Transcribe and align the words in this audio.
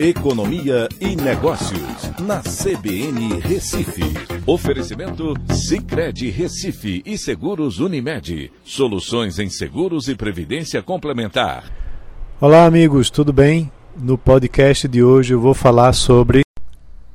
Economia 0.00 0.88
e 1.00 1.16
Negócios, 1.16 2.12
na 2.20 2.40
CBN 2.40 3.40
Recife. 3.40 4.04
Oferecimento 4.46 5.34
Cicred 5.52 6.30
Recife 6.30 7.02
e 7.04 7.18
Seguros 7.18 7.80
Unimed. 7.80 8.52
Soluções 8.62 9.40
em 9.40 9.50
seguros 9.50 10.06
e 10.06 10.14
previdência 10.14 10.80
complementar. 10.84 11.64
Olá, 12.40 12.64
amigos, 12.64 13.10
tudo 13.10 13.32
bem? 13.32 13.72
No 13.96 14.16
podcast 14.16 14.86
de 14.86 15.02
hoje 15.02 15.34
eu 15.34 15.40
vou 15.40 15.52
falar 15.52 15.92
sobre 15.92 16.42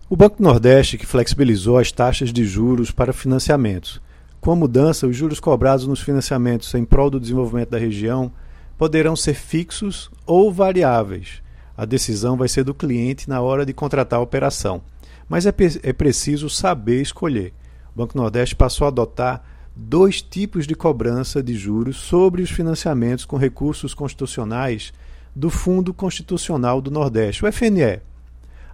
o 0.09 0.17
Banco 0.17 0.43
Nordeste 0.43 0.97
que 0.97 1.05
flexibilizou 1.05 1.77
as 1.77 1.89
taxas 1.89 2.33
de 2.33 2.43
juros 2.43 2.91
para 2.91 3.13
financiamentos. 3.13 4.01
Com 4.41 4.51
a 4.51 4.57
mudança, 4.57 5.07
os 5.07 5.15
juros 5.15 5.39
cobrados 5.39 5.87
nos 5.87 6.01
financiamentos 6.01 6.73
em 6.73 6.83
prol 6.83 7.09
do 7.09 7.17
desenvolvimento 7.17 7.69
da 7.69 7.77
região 7.77 8.29
poderão 8.77 9.15
ser 9.15 9.35
fixos 9.35 10.11
ou 10.25 10.51
variáveis 10.51 11.42
a 11.75 11.85
decisão 11.85 12.37
vai 12.37 12.47
ser 12.47 12.63
do 12.63 12.73
cliente 12.73 13.27
na 13.27 13.41
hora 13.41 13.65
de 13.65 13.73
contratar 13.73 14.19
a 14.19 14.23
operação. 14.23 14.81
Mas 15.27 15.45
é, 15.45 15.53
é 15.83 15.93
preciso 15.93 16.49
saber 16.49 17.01
escolher. 17.01 17.53
O 17.93 17.99
Banco 17.99 18.17
Nordeste 18.17 18.55
passou 18.55 18.85
a 18.85 18.89
adotar 18.89 19.43
dois 19.75 20.21
tipos 20.21 20.67
de 20.67 20.75
cobrança 20.75 21.41
de 21.41 21.55
juros 21.55 21.97
sobre 21.97 22.41
os 22.41 22.51
financiamentos 22.51 23.25
com 23.25 23.37
recursos 23.37 23.93
constitucionais 23.93 24.93
do 25.35 25.49
Fundo 25.49 25.93
Constitucional 25.93 26.79
do 26.79 26.91
Nordeste, 26.91 27.43
o 27.43 27.51
FNE. 27.51 28.01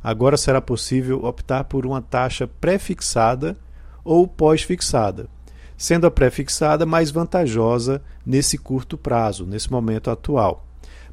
Agora 0.03 0.37
será 0.37 0.61
possível 0.61 1.23
optar 1.23 1.65
por 1.65 1.85
uma 1.85 2.01
taxa 2.01 2.47
pré-fixada 2.47 3.57
ou 4.03 4.27
pós-fixada, 4.27 5.27
sendo 5.77 6.07
a 6.07 6.11
pré-fixada 6.11 6.85
mais 6.85 7.11
vantajosa 7.11 8.01
nesse 8.25 8.57
curto 8.57 8.97
prazo, 8.97 9.45
nesse 9.45 9.71
momento 9.71 10.09
atual. 10.09 10.68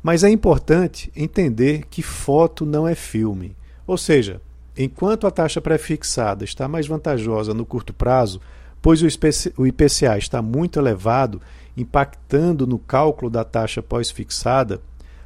Mas 0.07 0.23
é 0.23 0.31
importante 0.31 1.11
entender 1.17 1.83
que 1.91 2.01
foto 2.01 2.65
não 2.65 2.87
é 2.87 2.95
filme. 2.95 3.57
Ou 3.85 3.99
seja, 3.99 4.41
enquanto 4.79 5.27
a 5.27 5.33
taxa 5.33 5.61
pré-fixada 5.61 6.45
está 6.45 6.69
mais 6.69 6.87
vantajosa 6.87 7.53
no 7.53 7.67
curto 7.67 7.93
prazo, 7.93 8.41
pois 8.81 9.03
o 9.03 9.67
IPCA 9.67 10.17
está 10.17 10.41
muito 10.41 10.79
elevado, 10.79 11.43
impactando 11.77 12.69
no 12.69 12.79
cálculo 12.79 13.29
da 13.29 13.43
taxa 13.43 13.83
pós-fixada, 13.83 14.81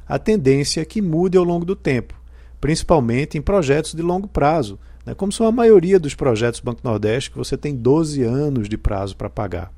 a 0.09 0.17
tendência 0.17 0.81
é 0.81 0.85
que 0.85 0.99
mude 0.99 1.37
ao 1.37 1.43
longo 1.43 1.63
do 1.63 1.75
tempo, 1.75 2.15
principalmente 2.59 3.37
em 3.37 3.41
projetos 3.41 3.93
de 3.93 4.01
longo 4.01 4.27
prazo, 4.27 4.79
né, 5.05 5.13
como 5.13 5.31
são 5.31 5.45
a 5.45 5.51
maioria 5.51 5.99
dos 5.99 6.15
projetos 6.15 6.59
do 6.59 6.65
Banco 6.65 6.81
Nordeste, 6.83 7.29
que 7.29 7.37
você 7.37 7.55
tem 7.55 7.75
12 7.75 8.23
anos 8.23 8.67
de 8.67 8.79
prazo 8.79 9.15
para 9.15 9.29
pagar. 9.29 9.71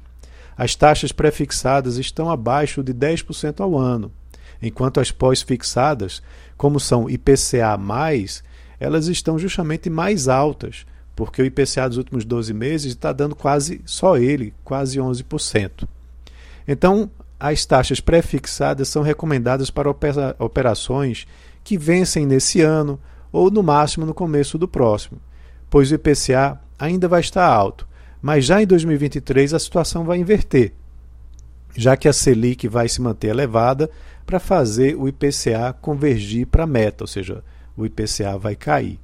As 0.55 0.77
taxas 0.77 1.11
pré-fixadas 1.11 1.97
estão 1.97 2.31
abaixo 2.31 2.81
de 2.81 2.93
10% 2.93 3.59
ao 3.59 3.77
ano 3.77 4.09
enquanto 4.61 4.99
as 4.99 5.11
pós-fixadas, 5.11 6.21
como 6.57 6.79
são 6.79 7.09
IPCA, 7.09 7.77
elas 8.79 9.07
estão 9.07 9.37
justamente 9.37 9.89
mais 9.89 10.27
altas, 10.27 10.85
porque 11.15 11.41
o 11.41 11.45
IPCA 11.45 11.87
dos 11.87 11.97
últimos 11.97 12.25
12 12.25 12.53
meses 12.53 12.93
está 12.93 13.11
dando 13.11 13.35
quase, 13.35 13.81
só 13.85 14.17
ele, 14.17 14.53
quase 14.63 14.99
11%. 14.99 15.87
Então, 16.67 17.09
as 17.39 17.65
taxas 17.65 17.99
pré-fixadas 17.99 18.87
são 18.87 19.03
recomendadas 19.03 19.69
para 19.69 19.89
operações 20.39 21.27
que 21.63 21.77
vencem 21.77 22.25
nesse 22.25 22.61
ano 22.61 22.99
ou 23.31 23.51
no 23.51 23.63
máximo 23.63 24.05
no 24.05 24.13
começo 24.13 24.57
do 24.57 24.67
próximo, 24.67 25.19
pois 25.69 25.91
o 25.91 25.95
IPCA 25.95 26.59
ainda 26.77 27.07
vai 27.07 27.21
estar 27.21 27.45
alto, 27.45 27.87
mas 28.21 28.45
já 28.45 28.61
em 28.61 28.67
2023 28.67 29.53
a 29.53 29.59
situação 29.59 30.05
vai 30.05 30.17
inverter 30.17 30.73
já 31.75 31.97
que 31.97 32.07
a 32.07 32.13
Selic 32.13 32.67
vai 32.67 32.87
se 32.87 33.01
manter 33.01 33.29
elevada 33.29 33.89
para 34.25 34.39
fazer 34.39 34.95
o 34.95 35.07
IPCA 35.07 35.73
convergir 35.81 36.47
para 36.47 36.63
a 36.63 36.67
meta, 36.67 37.03
ou 37.03 37.07
seja, 37.07 37.43
o 37.75 37.85
IPCA 37.85 38.37
vai 38.37 38.55
cair. 38.55 38.99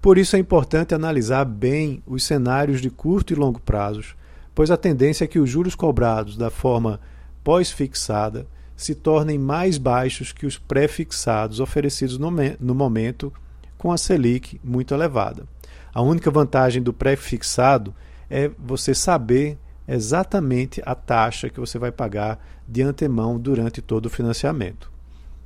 Por 0.00 0.18
isso 0.18 0.34
é 0.34 0.38
importante 0.38 0.94
analisar 0.94 1.44
bem 1.44 2.02
os 2.06 2.24
cenários 2.24 2.80
de 2.80 2.90
curto 2.90 3.32
e 3.32 3.36
longo 3.36 3.60
prazos, 3.60 4.16
pois 4.54 4.70
a 4.70 4.76
tendência 4.76 5.24
é 5.24 5.28
que 5.28 5.38
os 5.38 5.48
juros 5.48 5.74
cobrados 5.74 6.36
da 6.36 6.50
forma 6.50 7.00
pós-fixada 7.44 8.46
se 8.76 8.94
tornem 8.94 9.38
mais 9.38 9.78
baixos 9.78 10.32
que 10.32 10.44
os 10.44 10.58
pré-fixados 10.58 11.60
oferecidos 11.60 12.18
no, 12.18 12.30
no 12.58 12.74
momento 12.74 13.32
com 13.78 13.92
a 13.92 13.96
Selic 13.96 14.60
muito 14.62 14.92
elevada. 14.92 15.46
A 15.94 16.02
única 16.02 16.30
vantagem 16.30 16.82
do 16.82 16.92
pré-fixado 16.92 17.94
é 18.28 18.50
você 18.58 18.94
saber 18.94 19.58
exatamente 19.86 20.82
a 20.84 20.94
taxa 20.94 21.48
que 21.48 21.60
você 21.60 21.78
vai 21.78 21.90
pagar 21.90 22.38
de 22.66 22.82
antemão 22.82 23.38
durante 23.38 23.82
todo 23.82 24.06
o 24.06 24.10
financiamento. 24.10 24.90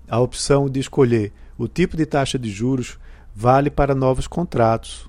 A 0.09 0.21
opção 0.21 0.69
de 0.69 0.79
escolher 0.81 1.33
o 1.59 1.67
tipo 1.67 1.97
de 1.97 2.07
taxa 2.07 2.39
de 2.39 2.51
juros 2.51 2.99
vale 3.35 3.71
para 3.71 3.95
novos 3.95 4.27
contratos. 4.27 5.09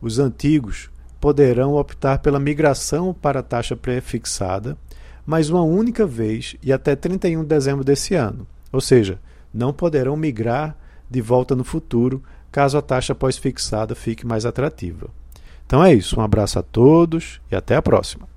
Os 0.00 0.18
antigos 0.18 0.90
poderão 1.20 1.74
optar 1.74 2.18
pela 2.18 2.38
migração 2.38 3.14
para 3.14 3.40
a 3.40 3.42
taxa 3.42 3.74
pré-fixada, 3.74 4.76
mas 5.24 5.48
uma 5.48 5.62
única 5.62 6.06
vez 6.06 6.56
e 6.62 6.72
até 6.72 6.94
31 6.94 7.42
de 7.42 7.48
dezembro 7.48 7.84
desse 7.84 8.14
ano. 8.14 8.46
Ou 8.70 8.80
seja, 8.80 9.18
não 9.52 9.72
poderão 9.72 10.16
migrar 10.16 10.76
de 11.10 11.20
volta 11.20 11.54
no 11.56 11.64
futuro 11.64 12.22
caso 12.52 12.76
a 12.76 12.82
taxa 12.82 13.14
pós-fixada 13.14 13.94
fique 13.94 14.26
mais 14.26 14.44
atrativa. 14.44 15.08
Então 15.66 15.82
é 15.82 15.94
isso, 15.94 16.20
um 16.20 16.22
abraço 16.22 16.58
a 16.58 16.62
todos 16.62 17.40
e 17.50 17.56
até 17.56 17.74
a 17.74 17.82
próxima. 17.82 18.33